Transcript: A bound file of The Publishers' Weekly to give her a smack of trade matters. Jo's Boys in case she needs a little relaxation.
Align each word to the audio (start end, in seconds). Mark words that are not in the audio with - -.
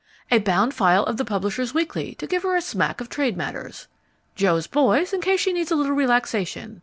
A 0.31 0.39
bound 0.39 0.73
file 0.73 1.03
of 1.03 1.17
The 1.17 1.25
Publishers' 1.25 1.75
Weekly 1.75 2.15
to 2.15 2.25
give 2.25 2.41
her 2.41 2.55
a 2.55 2.61
smack 2.63 3.01
of 3.01 3.07
trade 3.07 3.37
matters. 3.37 3.87
Jo's 4.33 4.65
Boys 4.65 5.13
in 5.13 5.21
case 5.21 5.41
she 5.41 5.53
needs 5.53 5.69
a 5.71 5.75
little 5.75 5.91
relaxation. 5.93 6.79